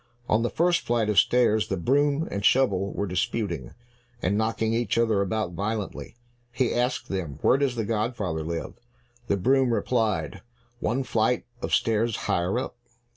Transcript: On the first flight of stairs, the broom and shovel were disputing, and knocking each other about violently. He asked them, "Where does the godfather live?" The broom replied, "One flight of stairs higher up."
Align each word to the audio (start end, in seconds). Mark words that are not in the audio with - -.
On 0.27 0.41
the 0.41 0.49
first 0.49 0.81
flight 0.81 1.11
of 1.11 1.19
stairs, 1.19 1.67
the 1.67 1.77
broom 1.77 2.27
and 2.31 2.43
shovel 2.43 2.91
were 2.91 3.05
disputing, 3.05 3.75
and 4.19 4.35
knocking 4.35 4.73
each 4.73 4.97
other 4.97 5.21
about 5.21 5.51
violently. 5.53 6.15
He 6.51 6.73
asked 6.73 7.07
them, 7.07 7.37
"Where 7.43 7.57
does 7.59 7.75
the 7.75 7.85
godfather 7.85 8.41
live?" 8.43 8.73
The 9.27 9.37
broom 9.37 9.71
replied, 9.71 10.41
"One 10.79 11.03
flight 11.03 11.45
of 11.61 11.71
stairs 11.71 12.15
higher 12.25 12.57
up." 12.57 12.75